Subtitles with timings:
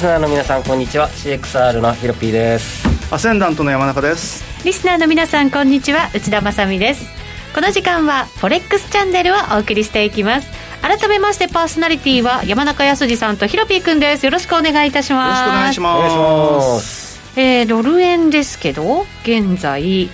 [0.00, 1.10] リスナーの皆さんこんにちは。
[1.10, 2.88] CXR のヒロピーです。
[3.12, 4.42] アセンダントの山中です。
[4.64, 6.08] リスナーの皆さんこんにちは。
[6.14, 7.04] 内田まさみです。
[7.54, 10.48] この時間はフォレックスチャンネルをお送りしていきます。
[10.80, 14.24] 改めましてパーソナリティは山中康さんとヒロピーくんです。
[14.24, 15.42] よろしくお願いいたします。
[15.42, 17.20] よろしくお願いします。
[17.36, 20.08] えー、ドル円ですけど現在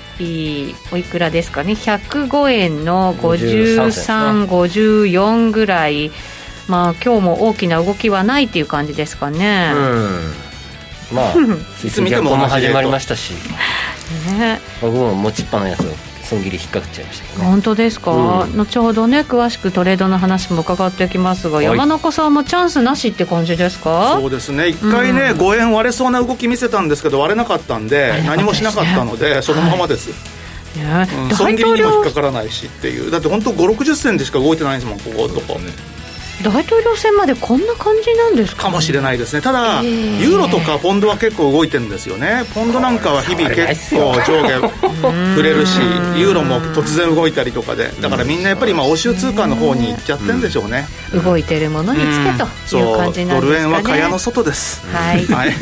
[0.91, 1.75] おいくらですかね。
[1.75, 6.11] 105円の5354、ね、ぐらい
[6.69, 9.73] まあ今日も大きな動きはないっていう感じですかね。
[11.13, 11.35] まあ
[11.87, 13.33] いつ見ても始まりましたし、
[14.39, 24.19] ね、僕も持ちっぱのやつを損切り引っかかっちゃいました、ね、本当ですか、うん、後ほどね詳しくトレードの話も伺っていきますが山中さんもチャンスなしって感じですか？
[24.21, 24.67] そうですね。
[24.67, 30.11] 一回ね、うん、5円割れそうな動き見せたんですけど割れなかったんで何もしなかったのでそのままです、
[30.85, 33.13] はいうん、損切りにも引っかからないしっていう。
[33.13, 35.71] だって本当5 6 0銭でしか動いてないんですもんこことかね
[36.43, 39.43] 大統領選までこんな感じなんですか、かもしれないですね。
[39.43, 42.45] ただ、えー、ユーロとかポンドは結構動いてるんですよね。
[42.55, 45.81] ポンドなんかは日々結構上下触れるし
[46.17, 47.91] ユーロも突然動いたりとかで。
[48.01, 54.87] だからみんなやっぱり今欧州通貨の方に行っちゃってるんでしょうね、う動いてるものにつけという感じなんですかね、ドル円は蚊帳の外です。
[54.95, 55.53] はい、はい、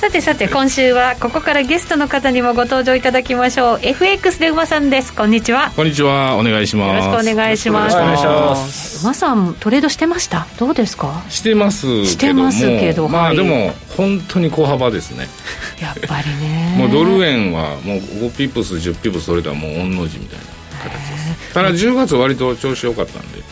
[0.00, 3.78] さてさて今週はここからゲストの方にもご登場いただきましょう。
[3.82, 5.12] FX で馬さんです。
[5.12, 5.72] こんにちは。
[5.76, 6.36] こんにちは。
[6.36, 7.04] お願いします。
[7.04, 7.96] よろしくお願いします。
[7.96, 9.04] お願いします。
[9.04, 10.46] 馬さんトレードしてました。
[10.58, 11.08] どうですか？
[11.08, 15.28] かしてますしてますけどまあでも本当に小幅ですね。
[15.80, 16.74] やっぱりね。
[16.78, 20.44] もうドル円はもう5ピップス10ピップス取れたらもう御の字みたいな
[20.82, 21.54] 形です。
[21.54, 23.43] ただ10月割と調子良かったんで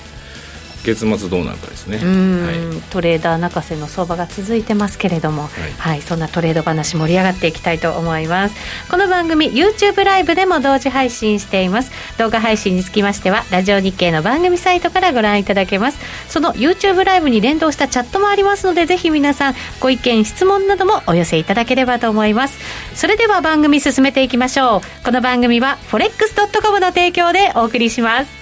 [0.85, 8.55] 月末どうなるかですね、はい、トレーダー泣かせの相場が続いてますけれども、はい、はい、そんなトレード話盛り上がっていきたいと思います。
[8.91, 11.91] この番組 YouTube ライブでも同時配信しています。
[12.19, 15.99] 動画配信につきましてはラジオ日経の番組サイトからご覧いただけます。
[16.29, 22.59] その YouTube ライブに連動したチャットもありますのでぜひ皆さんご意見質問などもお寄せいただければと思います。
[22.95, 25.05] それでは番組進めていきましょう。
[25.05, 28.42] この番組は forex.com の提供でお送りします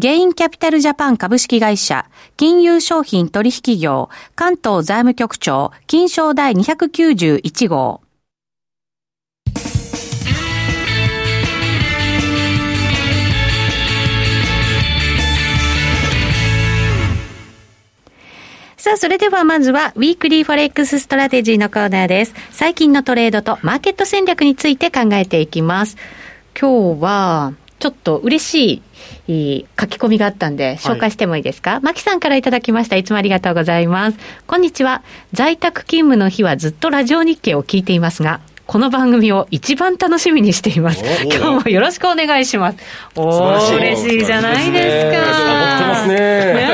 [0.00, 8.00] ゲインキャピタルジャパン株式会社、金融商品取引業、関東財務局長、金商第291号。
[18.76, 22.34] さあ、それではまずは、ウィークリーフォレックスストラテジーのコーナーです。
[22.52, 25.96] 最近のトレードとマーケット戦略について考えていきます。
[26.56, 28.82] 今日は、ちょっと嬉し
[29.28, 32.96] い書き込みがあったんで、紹介してもいいですか、はい、さんからいただきました。
[32.96, 34.18] いつもありがとうございます。
[34.46, 35.02] こんにちは。
[35.32, 41.02] 在宅勤務の日はずっとラジオ日経を聞いていますが、この番組を一番楽しみにしています。
[41.24, 42.78] 今日もよろしくお願いします。
[43.16, 45.58] おお、嬉しいじゃないですか。
[45.76, 46.68] ってますね。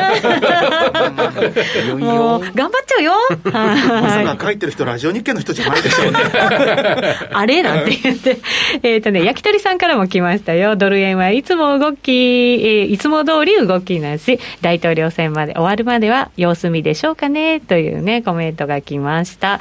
[2.05, 3.13] もう、頑張っちゃうよ。
[3.45, 6.19] まさか書いてる人、ラジオ日経の人じゃないでしょうね。
[7.33, 7.63] あれ？
[7.63, 8.39] なんて言って。
[8.83, 10.75] えっとね、焼き鳥さんからも来ましたよ。
[10.75, 19.61] ドル円はいつも動き、えー、いつも通り動きなし、大統領選まで終わるまでは様子見でしょうかね、というね、コメントが来ました。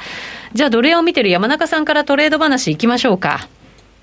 [0.54, 3.48] じゃあ、ドル円を見てる山中さんからトレード話いきましょうか。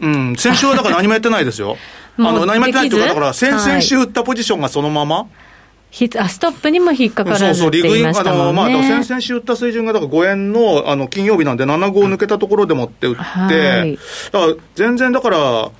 [0.01, 1.77] うん、先週はだから何もやってないですよ。
[2.19, 5.27] あの、何もやってないっていうか、だから先々週売ったポジションがそのまま、
[5.91, 8.61] ひあストップにも引っかからずって言いましたもんね。
[8.61, 13.99] そうそう、リグイン、あの、まあ、先々週売った水準が、だから5円の、あの、金曜日なんで7号抜けたところでもって売って、はい、
[14.31, 15.71] だから全然だから、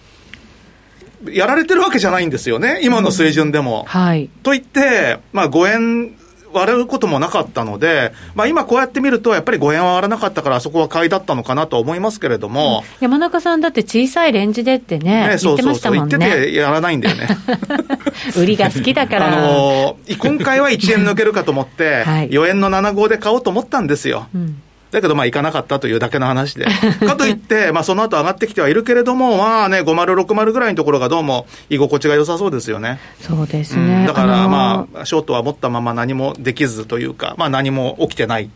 [1.32, 3.82] やられてるわけじゃないんですよね、今の水準でも。
[3.82, 4.30] うん、はい。
[4.44, 6.16] といって、まあ5円
[6.54, 15.38] 割れることもなかったので、まあ、今こうやって見ると、やっぱり5円は割らなかったから、あそこは買いだったのかなと思いますけれども、うん、山中さんだって小さいレンジでってね、ね。
[15.38, 17.28] そうそうそう言っててやらないんだよね。
[18.38, 19.28] 売りが好きだから。
[19.28, 24.28] あのー、今回は1円抜けるかと思って、 はい、4円の7号で買おうと思ったんですよ。
[24.34, 26.66] うんだけどまあ行かなかったというだけの話で。
[27.06, 33.00] かといって、まあその後上がってきてはいるけれども、まあね、5060ぐらいのところがどうも居心地が良さそうですよね。
[33.20, 33.82] そうですね。
[33.82, 38.50] うん、だからまあ、ショートは持ったまま何もできずというか、まあ何も起きてない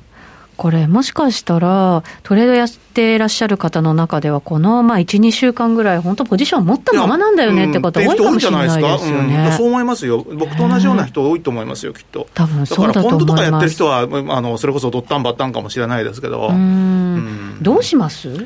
[0.58, 12.28] これ、もしかしたら、トレードやっていらっしゃる方の中では、このまあ1、2週間ぐらい、本当、ポジション持ったままなんだよねって方、多いかもしれないですよね、うん、そう思いますよ、僕と同じような人、多いと思いますよ、きっと。
[12.34, 13.12] 多分そうだと思います。
[13.12, 14.00] だから、ポンドとかやってる人は、
[14.38, 16.48] あのそれこそドッタンバッタンかもしれないですけど。
[16.48, 17.58] うん。
[17.62, 18.46] どうします？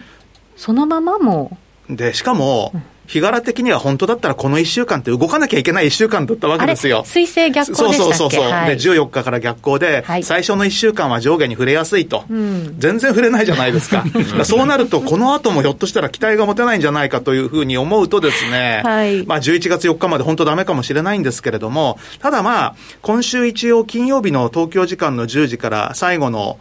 [0.57, 1.57] そのままも
[1.89, 2.73] でしかも、
[3.09, 7.01] 日柄的には本当だったらこの1週間って動かなきゃいけない1週間だったわけですよ。
[7.05, 8.13] 水星逆行でしたっけ？
[8.13, 8.51] そうそうそう。
[8.51, 12.25] はい、で、14日から逆行で、はい、最初の1週間は上下に触れやすいと。
[12.29, 14.03] うん、全然触れないじゃないですか。
[14.45, 26.59] そうなると、この後もひょっとしたら期待が持てないんじゃないかというふうに思うとですね、はい、まあ11月4日まで本当ダメかもしれないんですけれども、ただまあ、今週一応金曜日の東京時間の10時から最後の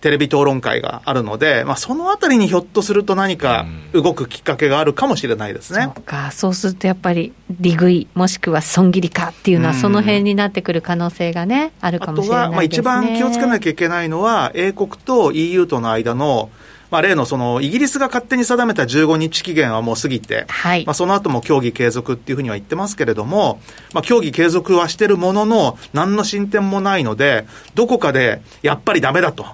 [0.00, 5.90] テレビ討論会があるので、まあ、そのあたりにひょっとすると何か動くきっかけがあるかもしれないですね。
[5.94, 12.50] そうか、そうするとやっぱり利食い、もしくは損切りかっていうのは、その辺になってくる可能性がね、あるかもしれないですね。
[12.50, 16.50] あとは、まあ、一番気をつけなきゃいけないのは、英国と EU との間の
[16.90, 23.60] まあ、例のそのイギリスが勝手に定めた15日期限はもう過ぎて、はい、まあ、その後も協議継続っていうふうには言ってますけれども、
[23.92, 29.46] まあ、協議継続はしてるものの、何の進展もないので、どこかでやっぱりだめだと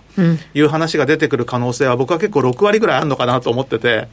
[0.55, 4.09] いう話が出てくる可能性は、僕は結構6割ぐらいあるのかなと思ってて。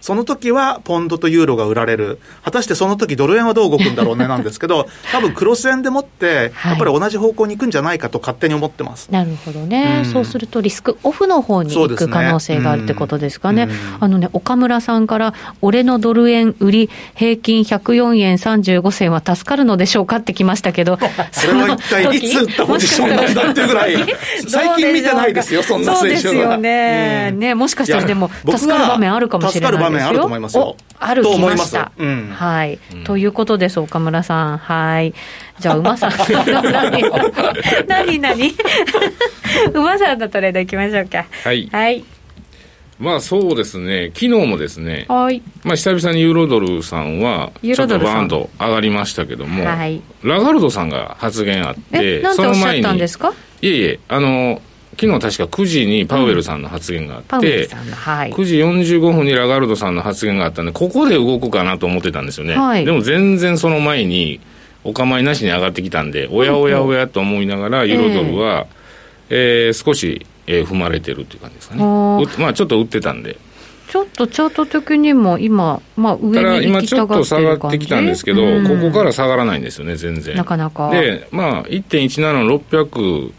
[0.00, 20.98] その時はポンドとユーロが売られる、果たしてその時ドル円はどう動くんだろうねなんですけど、 多分クロス円でもって、やっぱり同じ方向に行くんじゃないかと勝手に思ってます、なるほどね、うん、そうするとリスクオフの方に行く可能性があるってことですかね、ねうん、あのね岡村さんから、俺のドル円売り、平均104円35銭は助かるのでしょうかってきましたけど、
[21.32, 23.96] それは一体いつ売ったポジションなんだっていうぐらい、
[24.46, 25.98] 最近見てないですよ、そんな水準は。
[25.98, 29.87] そうですよね、うん、ねもしかしたらでも、助かる場面あるかもしれない。
[29.90, 30.76] 場面あると思いますよ。
[31.00, 31.92] あるとました。
[31.96, 34.58] うん、はい、うん、ということです、岡村さん。
[34.58, 35.14] はい。
[35.60, 36.10] じゃあ、馬さん。
[37.86, 38.54] 何、何、
[39.72, 41.24] 馬さんのトレードいきましょうか。
[41.44, 41.68] はい。
[41.70, 42.04] はい。
[42.98, 54.60] まあそうですね、昨日もですね、はい、まあ久々にユーロドルさんは、ちょっとバーンと上がりましたけども、はい、ラガルドさんが発言あって、その前に、いえいえ、あの、
[54.98, 62.56] 昨日確か9時にパウエルさんの発言があって、うんはい、9時45分にラガルドさんの発言があったんで、ここで動くかなと思ってたんですよね。
[62.56, 64.40] はい、でも全然その前に、
[64.84, 68.66] お構いなしに上がってきたんで、おやおやおやと思いながら、ユーロドルは、
[69.28, 71.82] えー、えー、少し、えー、踏まれてるっていう感じですかね。
[72.38, 73.38] まあちょっと売ってたんで。
[73.88, 80.36] ちょっとチャート的にも今、まあ、上に今ちょっと下がってきたんですけど、うん、ここから下がらないんですよね、全然。
[80.36, 80.90] なかなか。
[80.90, 83.32] で、まあ、1.17の600、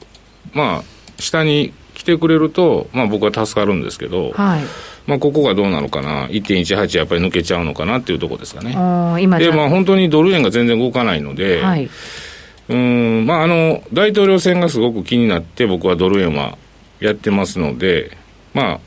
[0.54, 0.84] まあ、
[1.20, 4.64] 下に来てくれると、まあ、僕は助かるんですけど、はい
[5.06, 8.72] まあ、ここがどうなのかな、1.18やっぱり抜けちゃうのかなっていうところですかね。
[9.22, 11.90] 今で、まあ、本当にドル円が全然動かないので、はい、
[12.70, 16.58] うんまあ、あの大統領選がすごく気になって、僕はドル円は
[17.00, 18.16] やってますので、
[18.54, 18.80] まあ、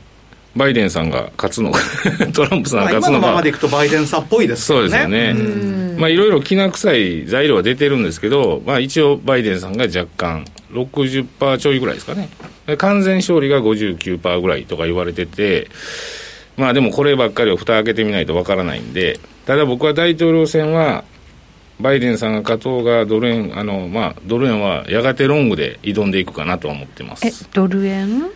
[0.55, 1.81] バイデンさんが勝つのか
[2.33, 4.77] トランプさんが勝つのか、今のままでいくとバイデンさんっぽいですね。
[4.77, 5.33] そうですよね。
[5.97, 12.29] まあ、いろいろきな臭い材料は出てるんですけど、まあ、一応、バイデンさんが若干、60%ちょいぐらいですかね。
[12.77, 15.69] 完全勝利が59%ぐらいとか言われてて、
[16.57, 21.03] まあでもこればっかりを蓋開けてみないとわからないんで、ただ僕は大統領選は、
[21.79, 27.27] バイデンさんが勝とうがドル円、あの、まあ、ドル円はやがてロングで挑んでいくかなとは思ってます。
[27.27, 28.29] え、ドル円？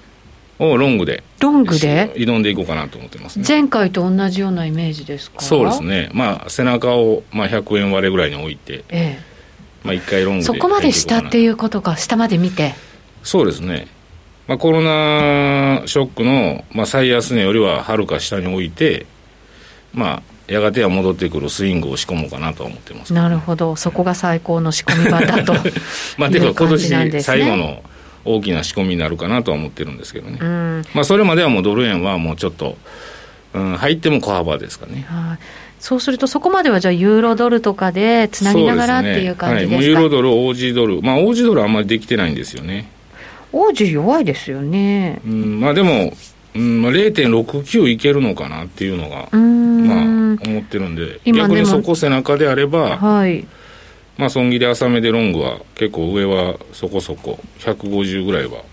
[0.59, 1.23] をロングで。
[1.39, 2.11] ロングで？
[2.15, 5.39] 挑んでいこうかなと思ってます、ね、前回と同じようなイメージですか？
[5.39, 6.09] そうですね。
[6.13, 9.19] まあ、背中を、まあ、100円割れぐらいに置いて、ええ、
[9.87, 12.75] まあ、1回ロングでそこまで下っていうことか、下まで見て。
[13.23, 13.87] そうですね。
[14.47, 19.05] まあ、コロナショックの、まあ、最安値よりははるか下に置いて、
[19.93, 25.53] まあ、やがては戻ってくるスイングを仕込もうかなと思ってます、なるほど、そこが最高の仕込み場だと
[26.17, 27.83] まあ、でも今年最後の
[28.23, 32.77] 大きな仕込みになるかなとは思ってるんですけどね、うん、まあ、それまではもうドル円はもうちょっと、
[33.53, 35.05] うん、入っても小幅ですかね。
[35.79, 39.77] そうすると、そこまではじゃあ、ユーロドルとかでつなぎながらっていう感じですか、ね。
[39.77, 42.89] はい、ユーロドル、オージードル、まあ、オージードルあんまりできてないんですよね。
[43.53, 45.21] オージー弱いですよね。
[45.25, 46.13] うん、まあでも、
[46.55, 50.03] うんまあ、0.69いけるのかなっていうのが、まあ、
[50.49, 53.45] 思ってるんで、逆にそこ背中であれば、はい、
[54.17, 57.39] まあ、損切り浅めでロングは結構上はそこそこ。
[57.59, 58.63] 150ぐらいは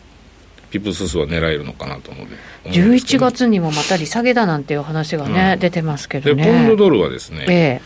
[0.74, 2.26] ピプス数は狙えるのかなと思う
[2.64, 6.44] 11月にもまた利下げだなんていう話がね、うん、出てますけどね。
[6.44, 7.80] でポンドドルはですね、ええ。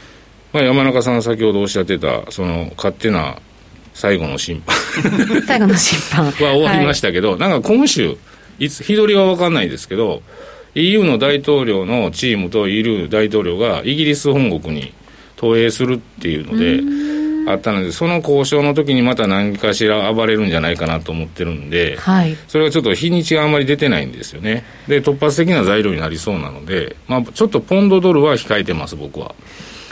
[0.54, 3.36] まあ、山中さん先ほどおっしゃってたその勝手な
[3.92, 4.74] 最後の審判。
[5.46, 6.24] 最後の審判。
[6.32, 8.16] は終わりましたけど、はい、なんか今週
[8.58, 10.22] いつ日取りは分かんないですけど
[10.74, 14.94] EU の大統領のチームと EU 大統領がイギリス本国に
[15.36, 16.80] 投影するっていうので
[17.50, 24.64] あったので、その交渉の時にまた何かしら暴れるんじゃないかなと思ってるんで、はい、それがちょっと日にちがあんまり出てないんですよね。
[24.86, 29.34] で、突発的な材料になりそうなので、まあ、ちょっとポンドドルは控えてます、僕は。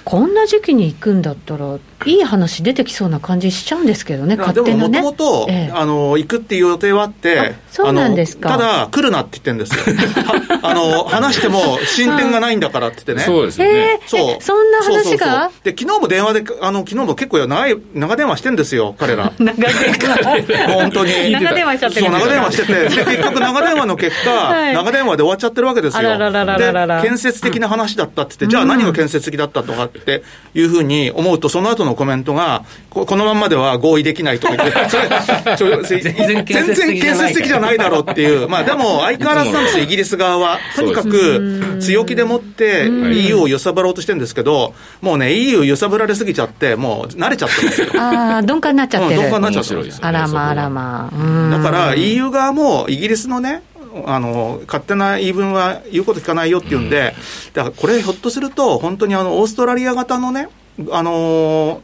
[0.06, 4.90] こんな時期に行くんだったら、いい話出てきそうな感じしちゃうんですけどね、勝手なね。
[4.92, 8.50] でも、もともと、あの、行くっていう予定はあって、そうなんですか。
[8.50, 9.96] ただ、来るなって言ってるんですよ。
[10.62, 13.22] あの、話しても進展がないんだからって言ってね。
[13.22, 13.98] そうですよね。
[14.06, 14.42] そう。
[14.42, 15.50] そんな話が？
[15.64, 19.32] で、昨日も電話で、あの、昨日も結構長い、長電話してんですよ、彼ら。
[19.40, 21.32] 長電話本当に。
[21.32, 22.06] 長電話しちゃってる。
[22.06, 26.16] そう、長電話してて、 で、結局長電話の結果、長電話で終わっちゃってるわけですよ。
[26.58, 30.22] で、建設的な話だったって言って、じゃあ何が建設的だったとかって
[30.54, 40.58] いうふうに思うと、その後のコメントが、このままでは合意できないとか言って、 全然建設的じゃないだろうっていう、まあでも相変わらずなんですよ、イギリス側は。
[40.74, 47.88] とにかく強気でもって EU を揺さぶろうとしてるんですけど、もうね、EU 揺さぶられすぎちゃって、もう慣れちゃってますよ。
[47.96, 49.20] ああ、鈍感になっちゃってる。
[49.20, 49.92] 鈍感になっちゃってる。
[50.00, 51.50] あらまあらまあ。
[51.50, 53.62] だから EU 側もイギリスのね、
[54.06, 57.14] あの勝手な言い分は言うこと聞かないよっていうんで、
[57.54, 60.48] だからこれ、ひょっとすると、本当にあのオーストラリア型のね、
[60.90, 61.80] あのー、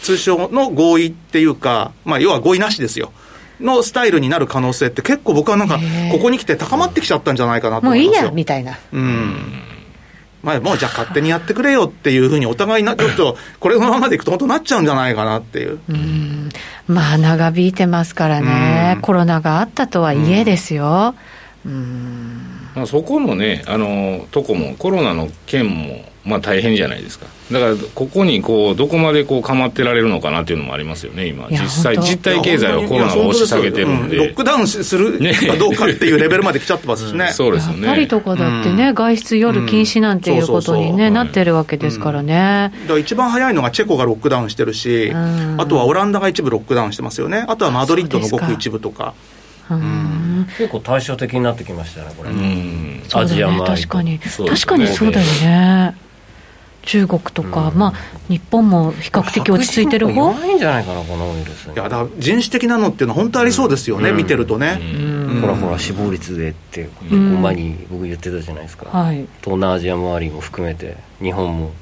[0.00, 3.12] 通称の合意っていうか、まあ、要は合意なしですよ。
[3.60, 5.78] のスタイルになる可能性って結構僕はなんか、
[6.12, 8.22] ここに来て高まってきちゃったんじゃないかなと思いますよ。
[8.22, 8.78] もういいや、みたいな。
[8.92, 9.62] うん。
[10.46, 15.80] まあ、もうじゃあ勝手にやってくれよっていうふうにお互いな、ちょっとこれのままでいくと本当なっちゃうんじゃないかなっていう。
[15.88, 16.48] うん
[16.86, 21.16] まあ長引いてますからね、コロナがあったとはいえですよ。
[21.66, 27.26] うんまあ、そこのね、あのとこも、コロナの件も、まあ、大変じゃないですか。
[27.50, 37.86] だから、ここにこうどこまでこう構ってられるのかなっていうのもありますよね、今、実際、実体経済をコロナが押し下げてるんで、ロックダウンするかどうかっていうレベルまで来ちゃってますしね、そうですよね。
[37.86, 42.72] パリとかだってね、外出夜禁止なんていうことに、ねなってるわけですからね。
[42.82, 49.14] だから一番早いのがチェコがロックダウンしてるし、あとはオランダが一部ロックダウンしてますよね、あとはマドリッドのごく一部とか。
[50.58, 52.30] 結構対照的になってきましたね、これ、
[53.20, 56.05] アジア周り、確かに、確かにそうだよね。
[56.86, 57.92] 中国とか、まあ、
[58.28, 60.32] 日本も比較的落ち着いてる方？
[60.32, 61.66] ないんじゃないかな、このウイルス。
[61.66, 64.80] いや、だから人種的なのっていうのは、本当ありそうですよね、見てるとね。
[65.40, 68.86] ほらほら、死亡率でって、結構前に僕言ってたじゃないですか、
[69.42, 71.72] 東南アジア周りも含めて、日本も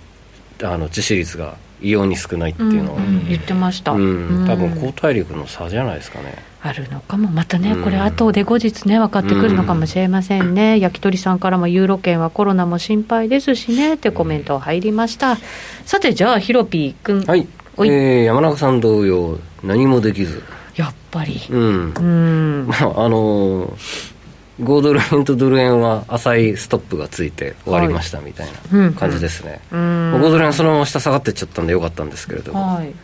[0.62, 6.34] あの致死率が異様に少ないっていうのは、言ってました、多分抗体力の差じゃないですかね。
[6.62, 15.36] あるのかも、またね、これ、後で後日ね、分かってくるのかもしれませんね、焼き鳥さんからも、ユーロ圏はコロナも心配ですしねってコメント入りました。
[15.84, 17.22] さて、じゃあ、ヒロピー君。
[17.24, 17.46] はい、
[17.76, 20.42] おいえー、山中さん同様、何もできず。
[20.74, 21.38] やっぱり。
[21.50, 21.92] うん。
[21.92, 22.66] うん。
[22.72, 24.13] まあ、あのー、
[24.60, 30.12] 豪ドル円とドル円は浅いストップがついて終わりましたみたいな感じですね、はいうん。
[30.14, 32.94] うん、豪ドル円そのまま下下がってっちゃったんでよかったんですけれども、はい。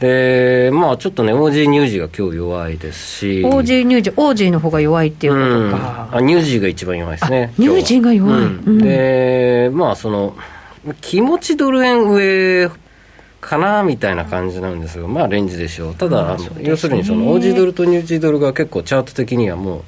[0.00, 5.32] で、まあちょっとね、オージーニュージーが今日弱いですし、オージーニュージー、オージーの方が弱いっていう
[5.70, 6.08] ことか。
[6.12, 7.52] うん、あニュージーが一番弱いですね。
[7.58, 8.40] ニュージーが弱い。
[8.40, 10.36] うん、で、まあその、
[11.00, 12.70] 気持ちドル円上
[13.40, 15.94] かなみたいな感じなんですが、まあレンジでしょう。
[15.94, 19.82] ただ、ね、要するにその、オージードルとニュージードルが結構チャート的にはもう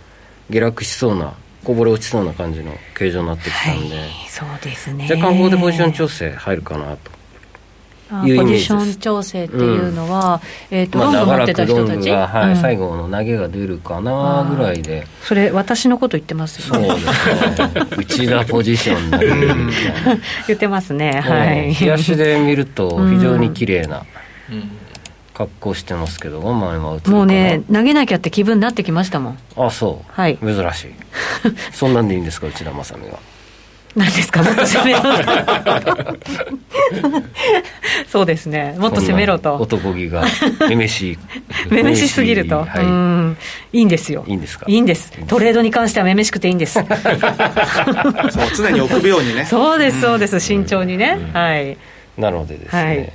[0.50, 1.34] 下落しそうな。
[1.64, 5.04] こぼれ落ちそうな感じの形状になってきたんで、はい、そうですね。
[5.04, 7.20] 若干ここでポジション調整入るかなと。
[8.10, 10.40] ポジション調整っていうのは、
[10.70, 15.06] うん、えーと、ロング持ってた人たち、はい、うん、最後の投げが出るかなぐらいで。
[15.22, 16.88] それ私のこと言ってますよね。
[16.88, 17.86] そうですね。
[17.96, 19.10] 内田ポジション
[20.48, 21.72] 言ってますねはい。
[21.72, 24.04] 日足で見ると非常に綺麗な、
[25.40, 29.38] 格好してますけど、まあ今もうね、投げなきゃって気分になってきましたもん。
[29.56, 30.12] あそう。
[30.12, 30.36] はい。
[30.36, 30.90] 珍しい。
[31.72, 33.18] そんなんでいいんですか、内田正美は。
[33.96, 34.42] 何ですか？
[34.42, 35.08] もっと攻めろと。
[38.06, 38.76] そうですね。
[38.78, 39.54] もっと攻めろと。
[39.56, 40.24] 男気が
[40.68, 41.18] めめしい。
[41.74, 43.36] めめしすぎると、はい、うん。
[43.72, 44.24] いいんですよ。
[44.28, 44.66] いいんですか？
[44.68, 45.10] いいんです。
[45.26, 46.74] トレードに関してはめめしくていいんです。
[46.74, 46.86] そう
[48.56, 49.46] 常に臆病にね。
[49.46, 50.38] そうですそうです。
[50.38, 51.78] 慎重にね、うん、はい。
[52.18, 53.12] なのでですね、はい、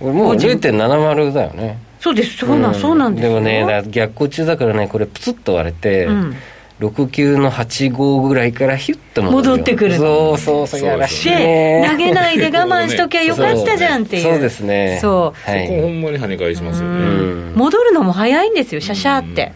[0.00, 1.78] もう10.70だよね。
[2.00, 2.36] そうです。
[2.38, 6.36] そうなん、うん、そうなんですでもね逆行中だからねこれプツッと割れて、うん
[6.78, 14.22] 69の85ぐらいからヒュッと戻ってくるそうそうそうやらしい、ね、投げないで我慢しときゃよかったじゃんっていう。
[14.24, 14.98] そうですね。
[15.00, 17.52] そう、はい、そこほんまに跳ね返しますよね。
[17.54, 19.54] 戻るのも早いんですよシャシャって、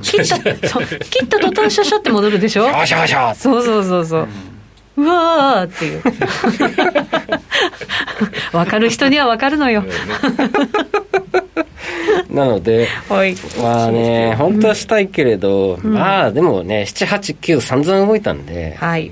[0.00, 0.86] 切ったそう。
[0.86, 2.66] 切った途端シャシャって戻るでしょ？
[2.66, 4.28] シャシャシャそうそうそうそう、
[5.00, 6.02] うわーっていう。
[8.52, 9.84] 分かる人には分かるのよ。
[12.30, 19.10] なので、はい、まあね、本当はしたいけれど、うん、まあでもね、7、8、9、散々動いたんで、はい、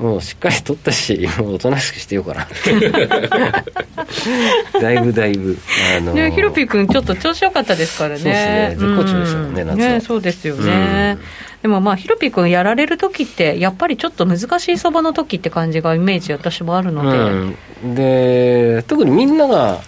[0.00, 2.48] もうしっかり取ったし、もうおとなしくしてようかな
[4.80, 5.56] だいぶだいぶ。
[5.96, 8.16] あのー、ね、ヒロピ君、ちょっと調子よかったですからね。
[8.18, 9.86] そうですね、絶好調でしたもんね、夏は。
[9.88, 11.16] ね、そうですよね。
[11.62, 17.18] でもまあ、ヒロピ君やられる時って、やっぱりちょっと難しい相場の時って感じがイメージ、私もあるので。
[17.84, 19.80] うん、で、特にみんなが、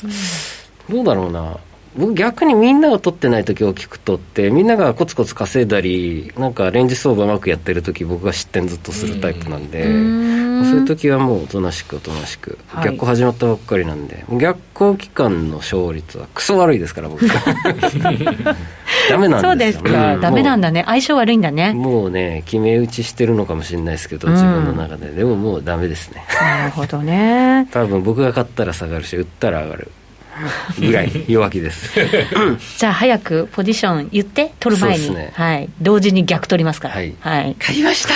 [0.89, 1.59] どうだろうな、
[1.97, 17.25] 僕逆にみんなが取ってない時大きく取ってみんながコツコツ稼いだりなんかレンジ相場うまくやってる時僕が失点ずっとするタイプなんで、うそういう時はもうおとなしくおとなしく、はい、逆行始まったばっかりなんで逆行期間の勝率はクソ悪いですから僕。
[19.09, 19.51] ダメなんですよ。
[19.51, 20.83] そうですか、うん、ダメなんだね。
[20.87, 21.73] 相性悪いんだね。
[21.73, 26.25] もうね決め打ちしてるのかもしれないですけど自分の中で、でももうダメですね。
[26.41, 27.69] なるほどね。
[27.73, 29.91] 多分僕が買ったら下がるし売ったら上がる
[30.79, 31.93] ぐらい弱気です。
[32.79, 36.95] じゃあ早くポジション言って取る前に、ね、はい、同時に逆取りますから。
[36.95, 38.15] はい、はい、買いました。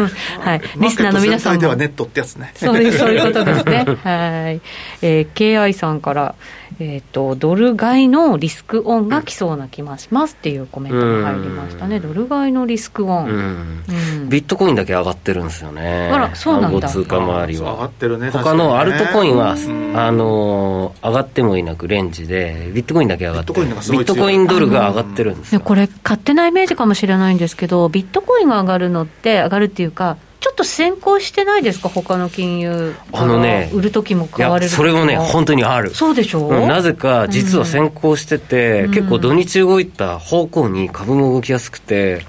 [0.40, 0.60] はい。
[0.78, 1.60] リスナーの皆さんも。
[1.60, 2.52] ではネットってやつね。
[2.56, 3.84] そういうそういうことですね。
[4.02, 4.60] はい、
[5.02, 6.34] えー、KI さんから
[6.80, 16.88] えーと、ドル買いのリスクオンが来そうな気がしますっていうコメントが入りましたね、ドル買いのリスクオン、うん、ビットコインだけ上がってるんですよね、あら、そうなんだ。
[16.88, 25.60] 通貨周りは、上がってるね、他のアルトコインは、あの上がってもいなくレンジで、ビットコインだけ上がってる、ビットコインドルが上がってるんですよ。
[25.60, 36.48] これ、勝手なイメージかもしれないんですけど、ビットコインが上がるのって、上がるっていうか、ちょっと先行してないですか、他の金融あのね、売る時も買われるそれもね、本当にある、そうでしょ？
[36.48, 42.26] う、なぜか、実は先行してて、うん、結構土日動いた方向に株も動きやすくて、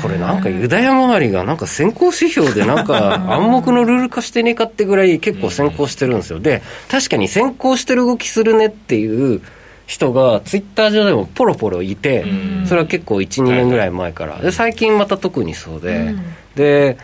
[0.00, 6.40] これなんかユダヤ周りがなんか先行指標でなんか暗黙のルール化してねえかってぐらい結構先行してるんですよ。
[6.40, 9.42] で、確かに先行してる動きするねっていう
[9.86, 12.24] 人がツイッター上でもポロポロいて、
[12.64, 14.38] それは結構1、2年ぐらい前から。
[14.38, 16.14] で、最近また特にそうで、
[16.54, 16.96] で、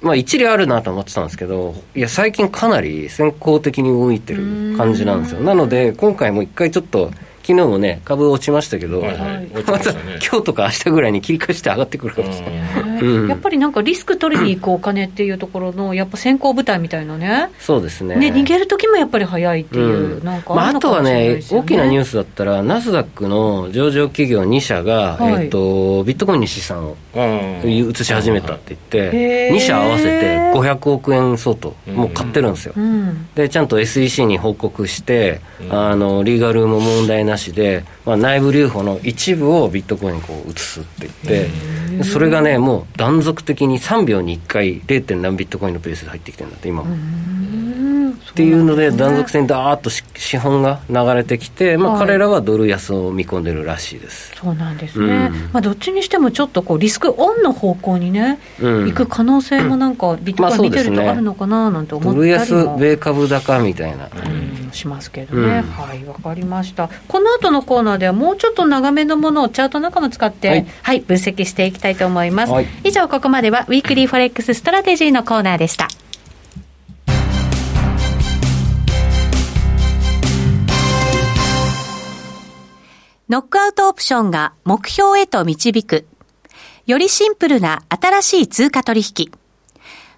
[0.00, 5.40] まあ一理あるなと思ってたんですけど、いや、最近かなり先行的に動いてる感じなんですよ。
[5.40, 7.10] なので、今回も一回ちょっと、
[7.42, 18.16] 昨日もね、株落ちましたけど、はいはい、 また、今日とか明日ぐらいに切り返して上がってくるかもしれない、うん、やっぱりなんかリスク取りに行くお金っていうところの、 やっぱ先行部隊みたいなね、そうですね。
[18.16, 26.96] ね逃げる時もやっぱり早いっていう、うん、なんかあ、まあ、あとはね、大きなニュースだったら、ナスダックの上場企業2社が、はい、えーと、ビットコインに資産を
[27.64, 41.50] 移し始めたって言って、2社合わせて500億円相当、もう買ってるんですよ、うん、でちゃんと SEC に報告して、あのリーガルも問題なしで、まあ、内部留保の一部をビットコインにこう移すって言って
[42.04, 45.16] それがねもう断続的に3秒に1回 0.
[45.20, 46.96] 何ビットコインのペースで入ってきてるんだって今も。
[48.30, 54.32] っていうので、断続性にだーっと資本が流れてきて、まあ、彼らはドル安を見込んでるらしいです。
[54.36, 66.88] そうなんですね、うん、まあ、どっちにしてもちょっとこうリスクオンの方向にね、うん、行く可能性もなんか、ビットコイン見てるとあるのかななんて思ったりも、まあね、ドル安、米株高みたいな、うん、しますけどね、はいわかりました。
[67.08, 75.88] この後のコーナーではもうちょっと長めのものをチャートなんか使って、はい、はい、分析していきたいと思います、はい、以上ここまではウィークリーフォレックスストラテジーのコーナーでした
[83.28, 86.06] ノックアウトオプションが目標へと導く。
[86.86, 89.30] よりシンプルな新しい通貨取引。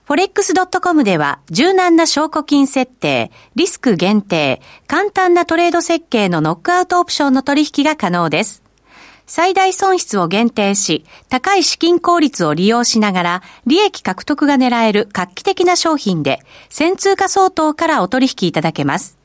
[0.09, 8.63] forex.com では柔軟な証拠金設定、リスク限定、簡単なトレード設計のノックアウトオプションの取引が可能です。
[9.31, 19.19] 最大損失を限定し、高い資金効率を利用しながら、利益獲得が狙える画期的な商品で、先通貨相当からお取引いただけます。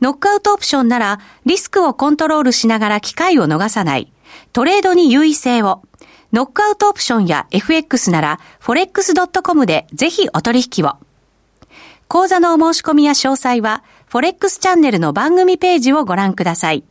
[0.00, 4.12] ノックアウトオプションなら、リスクをコントロールしながら機会を逃さない。
[4.52, 5.82] トレードに優位性を。
[6.32, 10.94] ノックアウトオプションや FX なら、forex.com でぜひお取引を。
[12.08, 16.82] 講座のお申し込みや詳細は、forex チャンネルの番組ページをご覧ください。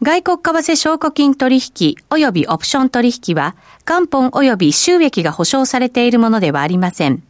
[0.00, 7.24] 外国為替証拠金取引及びオプション取引は、元本及び収益が保証されているものではありません。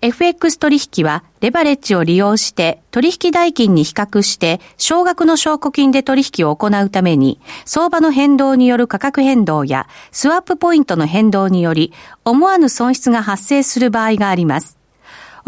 [0.00, 11.92] FX 取引はレバレッジを利用して取引代金に比較して少額の証拠金で取引を行うために相場の変動による価格変動やスワップポイントの変動により
[12.24, 14.78] 思わぬ損失が発生する場合があります。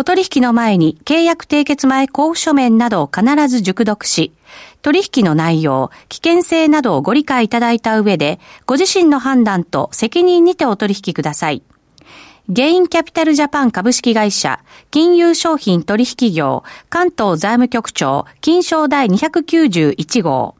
[0.01, 4.33] お取引の前に契約締結前交付書面などを必ず熟読し、
[4.81, 11.65] 取引の内容、危険性などをご理解いただいた上で、ご自身の判断と責任にてお取引ください。
[12.49, 14.61] ゲインキャピタルジャパン株式会社、
[14.93, 20.55] 金融商品取引業、関東財務局長、金賞第291号。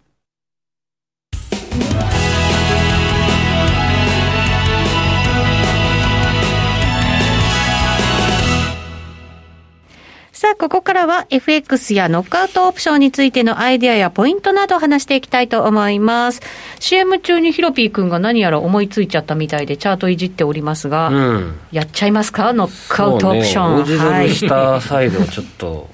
[10.39, 16.41] さあ、ここからは FX やノックアウトオプションについてのアイデアやポイントなどを話していきたいと思います。
[16.79, 22.53] CM 中にヒロピー君が何やら思いついちゃったみたいでチャートいじっておりますが、うん、やっちゃいますか？
[22.53, 23.85] ノックアウトオプション。
[23.85, 24.31] ね、はい。
[24.31, 25.89] したサイドちょっと。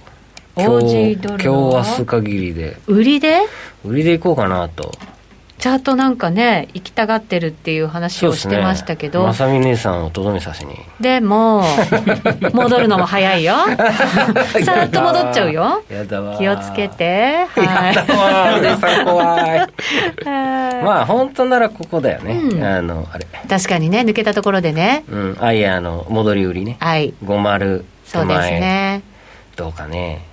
[0.57, 2.77] 今日、今日明日限りで。
[2.87, 3.41] 売りで？
[3.83, 4.93] 売りでいこうかなと。
[5.65, 10.77] チャートなんかね行きたがってるっていう話をしてましたけど、まさみ姉さんをとどめさしに。
[11.01, 11.65] でも
[12.53, 13.55] 戻るのも早いよ。
[14.63, 15.83] さらっと戻っちゃうよ。
[16.37, 17.47] 気をつけて。
[17.57, 19.69] はいやだわ姉さん怖い。
[20.85, 23.27] まあ本当ならここだよね、うん、あのあれ。
[23.49, 25.05] 確かにね抜けたところでね。
[25.09, 25.39] うん。
[25.41, 26.77] あいやあの戻り売りね。
[26.79, 27.15] はい。
[27.25, 29.01] 50そうですね。
[29.57, 30.27] どうかね。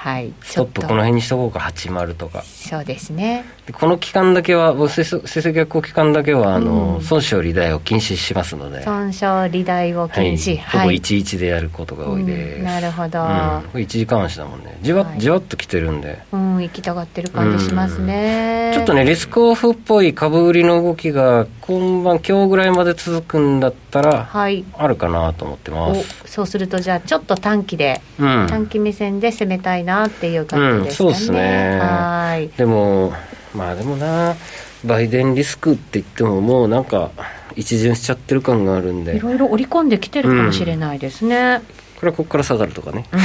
[0.00, 2.42] はい、ストップこの辺にしとこうか80とか。
[2.42, 8.82] そうですねこの期間だけは成績逆行期間だけはあの、うん、損傷利大を禁止しますので。
[8.82, 14.78] 損傷利大を禁止、はい、ほぼ11でやることが多いです、うん、なるほど、うん、これ1時間足だもんね。
[14.82, 16.18] じわ,、じわっときてるんで。
[16.32, 26.22] うん行きたがってる感じしますね、ちょっとねリスクオフっぽい株売りの動きが今晩今日ぐらいまで続くんだったら、はい、あるかなと思ってます。
[26.26, 31.78] そうするとじゃあちょっと短期で、短期目線で攻めたいなっていう感じですかね、そうですね。
[31.80, 32.48] はい。
[32.56, 33.12] でも
[33.54, 34.36] まあでもな
[34.84, 37.10] バイデンリスクって言ってももうなんか
[37.56, 39.16] 一巡しちゃってる感があるんで。
[39.16, 41.66] いろいろ織り込んできてるかもしれないですね、うん、こ
[42.02, 43.20] れはここから下がるとかね、うん、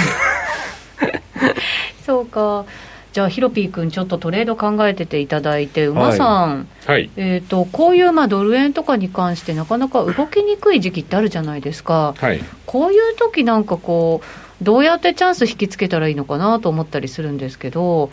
[2.05, 2.65] そうか。
[3.15, 18.09] じゃあヒロピー君ちょっとトレード考えてていただいて馬さん、はい、えーと、こういうまあドル円とかに関してなかなか動きにくい時期ってあるじゃないですか、はい、こういう時なんかこうどうやってチャンス引きつけたらいいのかなと思ったりするんですけど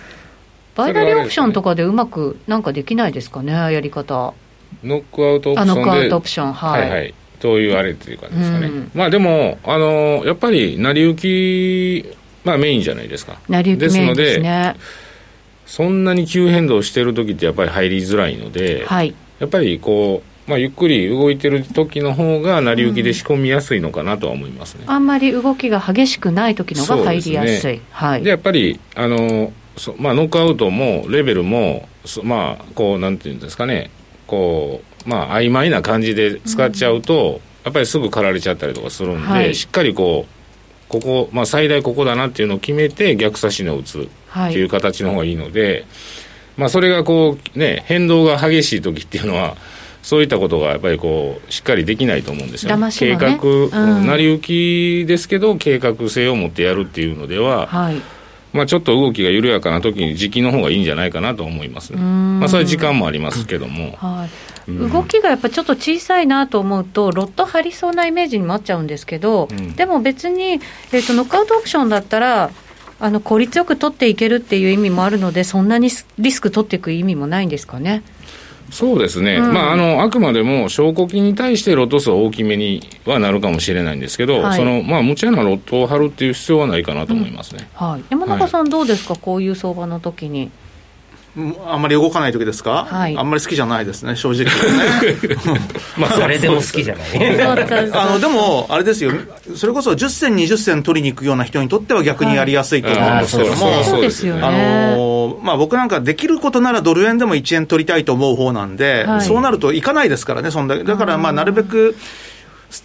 [0.75, 4.35] バイナリーオプションとかでうまくなんかできないですかね、やり方。
[4.83, 5.81] ノックアウトオプションで。
[5.81, 6.81] ノックアウトオプション、はい。
[6.81, 8.67] はい、はい、というあれっていうかですかね。
[8.67, 13.37] うん、まあでも、あの、やっぱり成り行き、まあメインじゃないですか。
[13.49, 14.77] 成り行きメインですね。
[15.67, 31.89] そんなに急変動してる時ってやっぱり入りづらいので、はい、やっぱりこう、まあ、ゆっくり動いてる時の方が成り行きで仕込みやすいのかなとは思いますね、うん、あんまり動きが激しくない時のが入りやすい、ね、はい、でやっぱりあのそまあ、ノックアウトもレベルも、
[32.23, 33.91] まあ、こう、なんていうんですかね、
[34.27, 37.31] こう、まあ、曖昧な感じで使っちゃうと、うん、
[37.65, 44.07] やっぱりすぐ刈られちゃったりとかするんで、はい、しっかりこう、ここ、まあ、最大ここだなっていうのを決めて、逆差し値を打つっ
[44.53, 45.85] ていう形の方がいいので、はい、
[46.59, 49.57] まあ、それがこう、ね、変動が激しい時っていうのは、
[50.03, 58.03] そういったことがやっぱりこうしっかりできないと思うんですよ、ね、計画、うん、成り行きですけど、計画性を持ってやるっていうのでは、はい
[58.53, 61.93] まあ、ちょっと動きが緩やかな時に時期の方がいいんじゃないかなと思います。
[61.93, 64.29] ね、まあ、それは時間もありますけども、は
[64.69, 72.51] い、動きがやっぱちょっと小さいなと思うと、ロット張りそうなイメージになっちゃうんですけど、うん、でも別に、えーと、ノックアウトオプションだったら、
[73.01, 78.03] あの効率よく取っていけるっていう意味もあるので、そんなにリスク取っていく意味もないんですかね。
[78.73, 90.51] そうですね、うん、まあ、あのあくまでも証拠金に対してロット数は大きめにはなるかもしれないんですけど、はい、そのまあ、無茶なロットを張るっていう必要はないかなと思いますね、うん、はい、山中さん、どうですか、はい、こういう相場の時に。
[91.67, 94.45] あんまり動かない時ですか、はい、あんまり好きじゃないですね、正直。
[94.45, 94.51] ね。
[95.97, 97.43] まあ、それでも好きじゃない。
[97.93, 99.13] あのでも、あれですよ、
[99.57, 104.43] それこそ10銭、20銭取りに行くような人にとっては逆にやりやすいと思うんですけども、そうですよね。
[104.43, 111.97] あのまあ、僕なんかできることならドル円でも1円取りたいと思う方なんで、はい、そうなるといかないですからね、そんだだからまあなるべく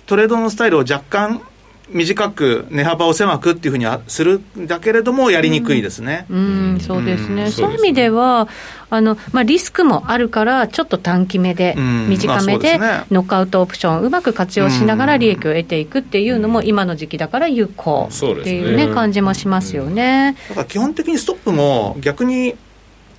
[0.06, 1.42] トレードのスタイルを若干
[1.90, 6.26] 短く値幅を狭くっていうふうにするんだけれども、やりにくいですね。
[6.30, 8.48] うん、うん、そうですね、そういう意味では、
[8.90, 12.78] あのまあ、リスクもあるから、ちょっと短期目で、短めで、
[13.12, 20.36] ノックアウトオプションをうまく活用しながら利益を得ていくっていうのも、今の時期だから有効っていうね、感じもしますよね。
[20.50, 22.56] だから基本的にストップも逆に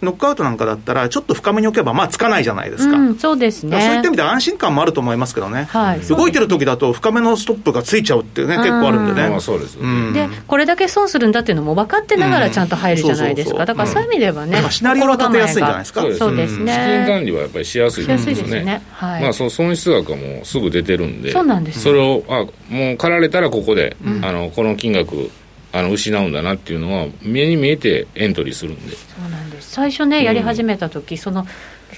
[0.00, 3.80] ノックアウトなんかだったら、ちょっと深めに置けば、まあ、つかないじゃないですか、うん、そうですね。
[3.80, 18.82] そういった意味で安心感もあると思いますけどね、はい、動いてる時だと、深めのストップがついちゃうっていうね、結構あるんでね、まあ、そうです、でこれだけ損するんだっていうのも分かってながら、ちゃんと入るじゃないですか、だからそういう意味ではね、シナリオは立てやすいんじゃないですか、そうですね、資金管理はやっぱりしやすいですね、すね。
[18.92, 19.22] はい。
[19.22, 25.30] まあ、その損失額はもうすぐ出てるんで、そうなんですそれをあもう借られたらここで、あのこの金額、
[25.72, 28.96] あの失うんだなっていうのは目に見えてエントリーするんで。
[28.96, 29.70] そうなんです。
[29.70, 31.46] 最初ねやり始めた時、うん、その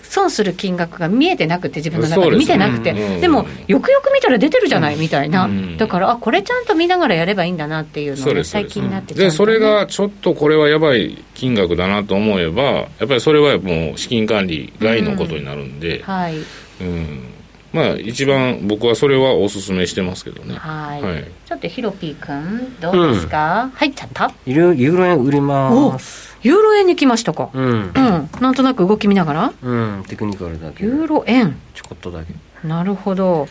[0.02, 2.36] 損する金額が見えてなくて自分の中で。
[2.36, 2.92] 見てなくて。
[2.92, 16.36] でうん、でもよくよく見たら出てるじゃない、みたいな、だからあこれちゃんと見ながらやればいいんだなっていうのが最近になってで、ね、それがちょっとこれはやばい金額だなと思えばやっぱりそれはもう資金管理外のことになるんで、はい、
[16.80, 17.39] うん
[17.72, 20.56] まあ一番僕はそれはおすすめしてますけどね。
[20.56, 21.02] はい。
[21.02, 21.24] はい。
[21.46, 26.36] ちょっとヒロピー君どうですか、うん、入っちゃったユーロ円売ります。
[26.42, 27.50] ユーロ円に来ましたか。
[27.52, 29.52] うん、うん、なんとなく動き見ながら。
[29.62, 31.56] うんテクニカルだけユーロ円。
[31.74, 32.34] ちょこっとだけ。
[32.66, 33.46] なるほど。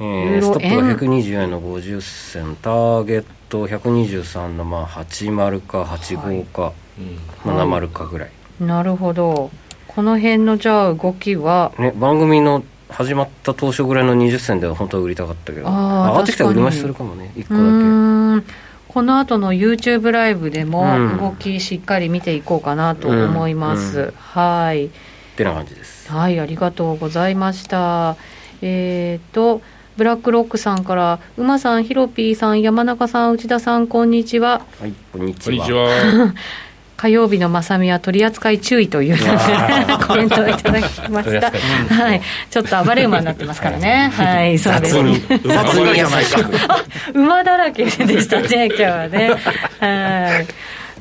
[0.00, 6.74] えー、ストップが120円の50銭ターゲット123のまあ80か85か、はい、
[7.44, 9.50] まあ、70かぐらい、なるほど。
[9.88, 15.66] この辺のじゃあ動きは、ね、番組の始まった当初ぐらいの20銭では本当は売りたかったけど。
[15.66, 17.32] 上がってきたら売り増しするかもね。
[17.36, 18.58] 1個だけ。
[18.88, 20.86] この後の YouTube ライブでも
[21.18, 24.04] 動きしっかり見ていこうかなと思います、うん。
[24.06, 24.86] うん、はい。
[24.86, 24.90] っ
[25.36, 26.10] てな感じです。
[26.10, 28.16] はいありがとうございました。
[28.62, 29.60] えっ、ー、と
[29.96, 34.62] ブラックロックさんから馬さんヒロピーさん山中さん内田さんこんにちは。
[34.80, 36.34] はいこんにちは
[36.98, 39.16] 火曜日のまさみは取り扱い注意という
[40.04, 41.52] コメントをいただきました。
[41.94, 42.20] はい。
[42.50, 44.10] ちょっと暴れ馬になってますからね。
[44.12, 44.98] はい、そうです。
[44.98, 45.14] 馬。
[47.14, 49.30] 馬だらけでしたね、今日はね。
[49.78, 50.42] はい。
[50.42, 50.46] っ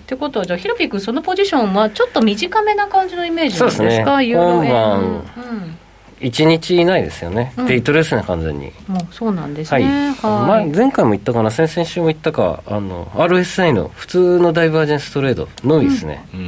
[0.06, 5.78] てことは、じゃあ、ヒロピ君、そのポジションはちょっと短めな感じのイメージなんですか、そうですね、今晩、うん
[6.20, 8.72] 1日いないですよね、うん、デイトレですね、完全に。
[8.88, 16.40] もうそうなんですね、はい、前前回も言ったかな、先々週も言ったか、あの RSI の普通のダイバージェンストレードのみですね、うん、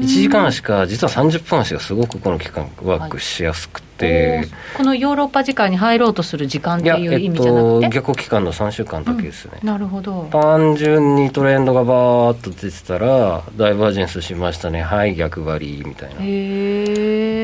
[0.00, 10.28] 1時間足か、実は30分足がすごくこの期間、ワークしやすくて、はい、このヨーロッパ時間に入ろうとする時間っていう意味じゃなくて、えっと、逆期間の3週間だけですね、うん、なるほど。
[10.30, 16.16] 単純にトレンドがバーっと出てたら、ダイバージェンスしましたね、はい、逆張りみたいな。
[16.20, 16.24] へ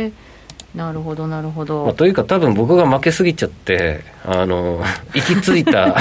[0.07, 0.30] ー
[0.75, 4.83] なるほどなるほど、まあ、というか多分僕が負けすぎちゃってあの
[5.15, 5.97] 行き着いた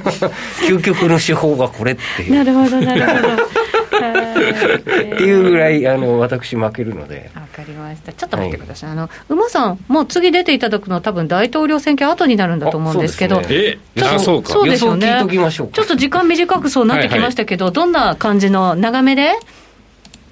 [0.68, 2.34] 究極の手法がこれっていう。
[2.34, 3.62] なるほどなるほど。
[4.02, 7.30] っていうぐらいあの私負けるので。
[7.34, 8.12] わかりました。
[8.12, 13.42] ちょっと待ってください、はい、あの馬さんもう次出ていただくのは多分大統領選挙後になるんだと思うんですけど。
[13.48, 13.78] え
[14.18, 15.24] そうそうですよね。
[15.28, 19.32] ちょっと時間短くそうなってきましたけど、はいはい、どんな感じの長めで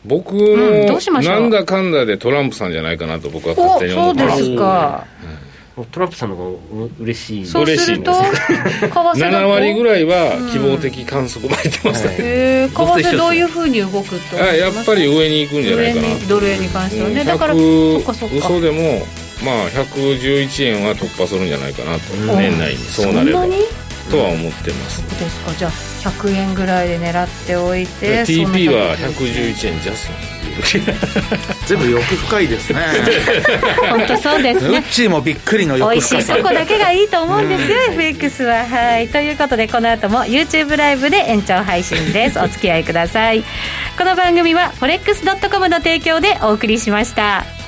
[0.05, 4.39] 僕も、なんだかんだでトランプさんじゃないかなと僕は勝手に思ってます。
[4.39, 5.07] そうですか、
[5.77, 6.59] うん、トランプさんの方が
[7.01, 7.47] 嬉しい。
[7.47, 16.09] そうすると7割ぐらいは希望的観測巻いてますね、うん、へ為替どういうふうに動くとあやっぱり上に行くんじゃないかな。
[16.29, 18.37] ドル円に関してはね、だからそっかそっか。
[18.37, 19.07] 嘘でも
[19.45, 22.79] まあ111円は突破するんじゃないかなと、年内に。
[22.79, 23.47] そうなれば。
[24.11, 25.03] とは思ってます。
[25.03, 25.53] そうですか。
[25.53, 30.41] じゃあ100円ぐらいで狙っておいて TP は111円ジャスト
[31.67, 32.81] 全部欲深いですね。
[33.89, 34.79] 本当そうですね。
[34.79, 36.17] うっちーもびっくりの欲深さ。
[36.17, 38.67] 美味しいとこだけがいいと思うんですよ FX は。
[38.67, 39.09] はい。
[39.09, 42.39] ということでこの後も YouTube ライブで延長配信です。
[42.39, 43.45] お付き合いください。
[43.97, 47.60] この番組は forex.com の提供でお送りしました